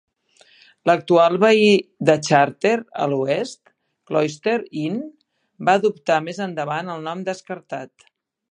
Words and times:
L'actual 0.89 1.35
veí 1.43 1.67
de 2.09 2.15
Charter 2.27 2.71
a 3.03 3.05
l'oest, 3.11 3.61
Cloister 4.13 4.57
Inn, 4.85 4.99
va 5.69 5.77
adoptar 5.81 6.21
més 6.31 6.43
endavant 6.47 6.91
el 6.95 7.07
nom 7.11 7.23
descartat. 7.29 8.11